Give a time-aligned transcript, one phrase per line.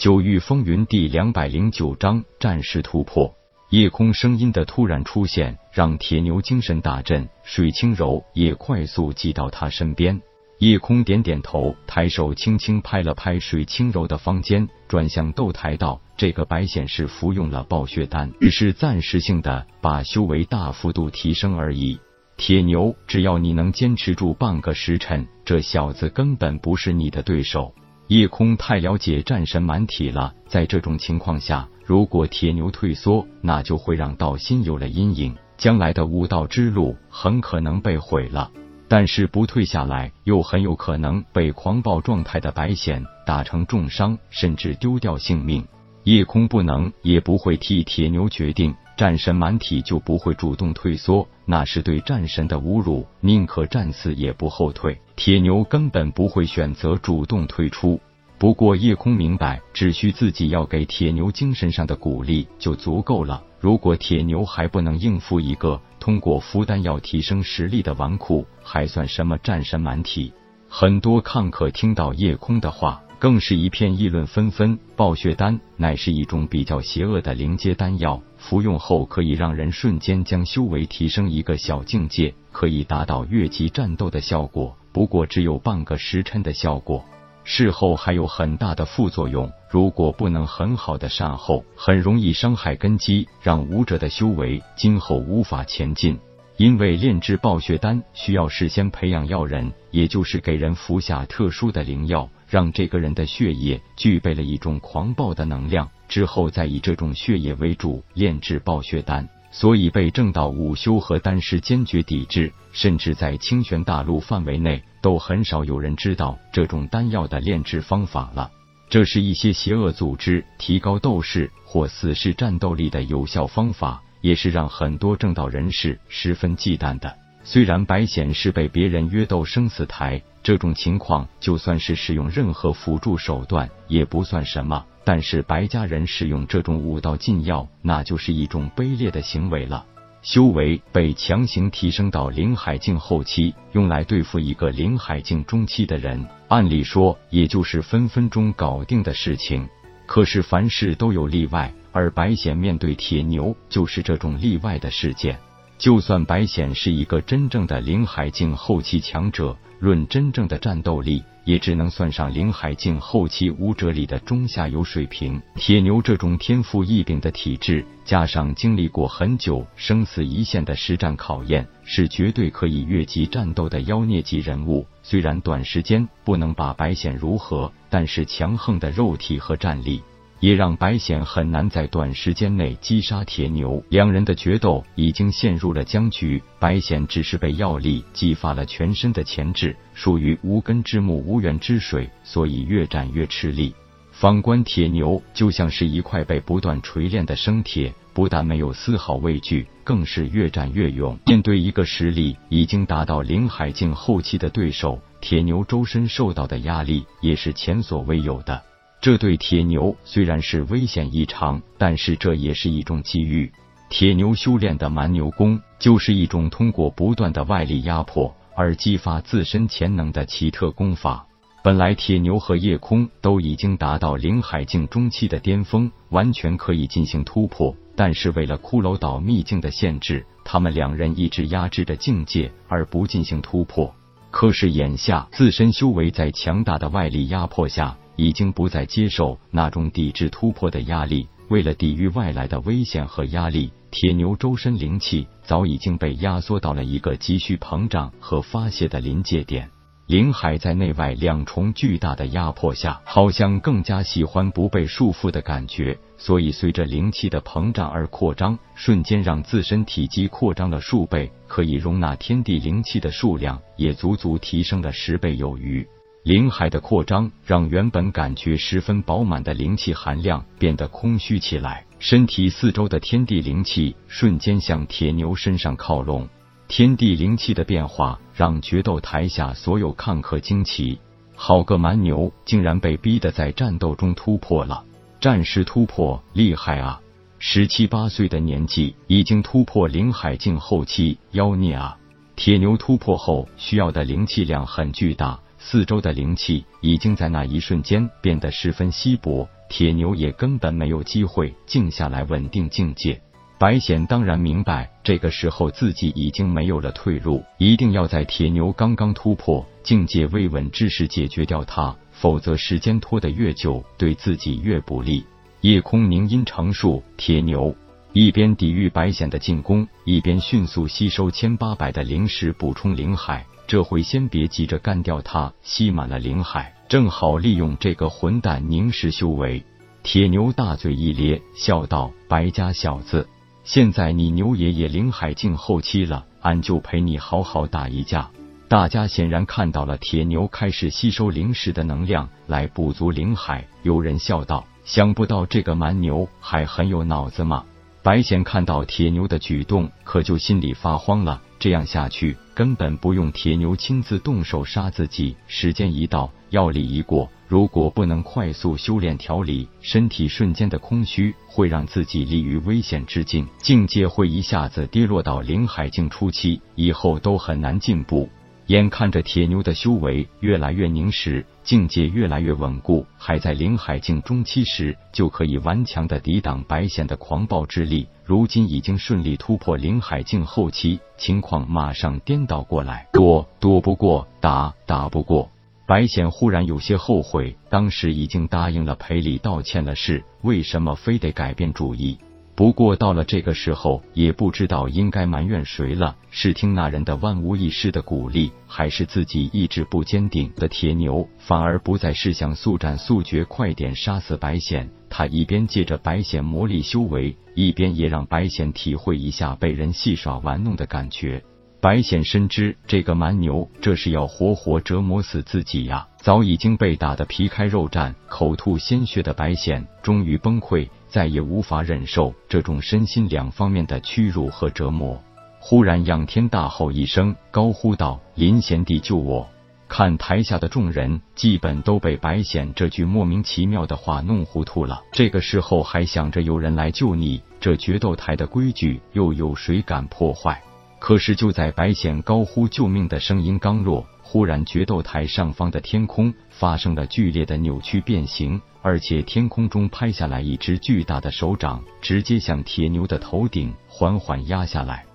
[0.00, 3.34] 九域风云第两百零九章战士突破。
[3.68, 10.18] 夜空声音的突然出现，让铁牛精神大振，水清柔也快速挤到他身边。
[10.58, 22.00] 夜空点点头，抬手轻轻拍了拍水清柔的方肩，转向斗台道：“这个白显是服用了暴血丹，只是暂时性的，把修为大幅度提升而已。
[22.38, 27.74] 铁牛，只要你能坚持住半个时辰，这小子根本不是你的对手。”
[28.10, 38.50] 夜空太了解战神蛮体了，在这种情况下，如果铁牛退缩，那就会让道心有了阴影，将来的武道之路很可能被毁了。
[38.88, 45.64] 但是不退下来，又很有可能被狂暴状态的白显打成重伤，甚至丢掉性命。
[46.02, 54.98] 夜空不能，也不会替铁牛决定，战神蛮体就不会主动退缩，那是对战神的侮辱，宁可战死也不后退。
[55.14, 58.00] 铁牛根本不会选择主动退出。
[58.40, 63.44] 不过夜空明白，只需自己要给铁牛精神上的鼓励就足够了。
[63.60, 70.32] 如果铁牛还不能应付一个通过服丹药提升实力的纨绔，还算什么战神蛮体？
[70.70, 73.02] 很多看客听到夜空的话。
[73.18, 74.78] 更是一片议论纷纷。
[74.96, 84.74] 暴血丹乃是一种比较邪恶的灵阶丹药，服用后可以让人瞬间将修为提升一个小境界，可以达到越级战斗的效果。
[84.90, 87.04] 不过只有半个时辰的效果，
[87.52, 89.50] 事后还有很大的副作用。
[89.68, 96.16] 如果不能很好的善后，很容易伤害根基，让武者的修为今后无法前进。
[96.58, 102.30] 因为炼制暴血丹需要事先培养药人，也就是给人服下特殊的灵药。
[102.48, 118.50] 让这个人的血液具备了一种狂暴的能量，之后再以这种血液为主炼制暴血丹，所以被正道武修和丹师坚决抵制，甚至在清玄大陆范围内都很少有人知道这种丹药的炼制方法了。
[118.88, 127.16] 这是一些邪恶组织提高斗士或死士战斗力的有效方法，也是让很多正道人士十分忌惮的。
[127.44, 130.20] 虽然白显是被别人约斗生死台。
[130.42, 139.84] 这种情况，就算是使用任何辅助手段也不算什么，但是白家人使用这种武道禁药，那就是一种卑劣的行为了。
[140.22, 149.66] 修为被强行提升到灵海境后期，用来对付一个灵海境中期的人，按理说也就是分分钟搞定的事情。
[150.06, 155.38] 可是凡事都有例外，而白显面对铁牛就是这种例外的事件。
[155.80, 159.56] 就算白显是一个真正的灵海境后期强者。
[159.78, 165.40] 论真正的战斗力，也只能算上灵海境后期武者里的中下游水平。
[165.56, 174.86] 铁牛这种天赋异禀的体质，加上经历过很久生死一线的实战考验，是绝对可以越级战斗的妖孽级人物。
[175.02, 180.02] 虽然短时间不能把白显如何，但是强横的肉体和战力。
[180.40, 186.42] 也让白显很难在短时间内击杀铁牛，两人的决斗已经陷入了僵局。
[186.58, 193.74] 白显只是被药力激发了全身的潜质，属于无根之木、无源之水，所以越战越吃力。
[194.10, 201.18] 反观铁牛，就像是一块被不断锤炼的生铁，不但没有丝毫畏惧，更是越战越勇。
[201.24, 208.62] 面对一个实力已经达到灵海境后期的对手，铁牛周身受到的压力也是前所未有的。
[209.00, 213.50] 这对铁牛虽然是危险异常，但是这也是一种机遇。
[213.88, 221.26] 铁牛修炼的蛮牛功，就是一种通过不断的外力压迫而激发自身潜能的奇特功法。
[221.62, 233.94] 本来铁牛和夜空都已经达到灵海境中期的巅峰，完全可以进行突破，但是为了骷髅岛秘境的限制，他们两人一直压制着境界而不进行突破。
[234.30, 237.96] 可是眼下，自身修为在强大的外力压迫下。
[238.16, 241.26] 已经不再接受那种抵制突破的压力。
[241.48, 249.70] 为了抵御外来的危险和压力，铁牛周身灵气早已经被压缩到了一个急需膨胀和发泄的临界点。
[250.10, 265.86] 灵海在内外两重巨大的压迫下，好像更加喜欢不被束缚的感觉，所以随着灵气的膨胀而扩张，瞬间让自身体积扩张了数倍，可以容纳天地灵气的数量也足足提升了十倍有余。
[266.24, 276.28] 灵海的扩张让原本感觉十分饱满的灵气含量变得空虚起来，身体四周的天地灵气瞬间向铁牛身上靠拢。
[276.66, 280.98] 天地灵气的变化让决斗台下所有看客惊奇，
[281.36, 284.82] 好个蛮牛，竟然被逼得在战斗中突破了！
[285.20, 286.98] 战士突破厉害啊！
[287.38, 291.98] 十七八岁的年纪已经突破灵海境后期，妖孽啊！
[292.34, 295.38] 铁牛突破后需要的灵气量很巨大。
[295.58, 303.20] 四周的灵气已经在那一瞬间变得十分稀薄，铁牛也根本没有机会静下来稳定境界。
[303.58, 315.24] 白显当然明白，这个时候自己已经没有了退路，一定要在铁牛刚刚突破境界未稳之时解决掉他，否则时间拖得越久，对自己越不利。
[315.62, 317.74] 夜空凝音成树，铁牛
[318.12, 323.44] 一边抵御白显的进攻，一边迅速吸收千八百的灵石补充灵海。
[323.66, 329.60] 这回先别急着干掉他，吸满了灵海，正好利用这个混蛋凝实修为。
[330.04, 333.26] 铁牛大嘴一咧，笑道：“白家小子。”
[333.72, 338.28] 现在你牛爷爷灵海境后期了，俺就陪你好好打一架。
[338.66, 343.68] 大家显然看到了铁牛开始吸收灵石的能量来补足灵海。
[343.84, 347.64] 有人笑道：“想不到这个蛮牛还很有脑子嘛！”
[348.02, 351.42] 白贤看到铁牛的举动，可就心里发慌了。
[351.58, 355.36] 这样下去，根本不用铁牛亲自动手杀自己。
[355.46, 357.30] 时间一到，药力一过。
[357.46, 368.30] 如果不能快速修炼调理，身体瞬间的空虚会让自己立于危险之境，境界会一下子跌落到灵海境初期，以后都很难进步。
[368.70, 385.50] 眼看着铁牛的修为越来越凝实，境界越来越稳固，还在灵海境中期时就可以顽强的抵挡白显的狂暴之力，如今已经顺利突破灵海境后期，情况马上颠倒过来，躲躲不过，打打不过。
[385.84, 392.16] 白显忽然有些后悔，当时已经答应了赔礼道歉的事，为什么非得改变主意？
[392.60, 396.14] 不过到了这个时候，也不知道应该埋怨谁了。
[396.30, 404.90] 是听那人的万无一失的鼓励，还是自己意志不坚定的铁牛，反而不再是想速战速决，快点杀死白显。
[405.08, 411.42] 他一边借着白显魔力修为，一边也让白显体会一下被人戏耍玩弄的感觉。
[411.80, 416.06] 白显深知这个蛮牛这是要活活折磨死自己呀！
[416.20, 425.18] 早已经被打得皮开肉绽、口吐鲜血的白显终于崩溃，再也无法忍受这种身心两方面的屈辱和折磨。
[425.58, 429.48] 忽然仰天大吼一声，高呼道：“林贤弟救我！”
[429.88, 435.02] 看台下的众人基本都被白显这句莫名其妙的话弄糊涂了。
[435.12, 440.62] 这个时候还想着有人来救你，这决斗台的规矩又有谁敢破坏？
[441.00, 455.09] 可是，就在白显高呼救命的声音刚落，忽然决斗台上方的天空发生了剧烈的扭曲变形，而且天空中拍下来一只巨大的手掌，直接向铁牛的头顶缓缓压下来。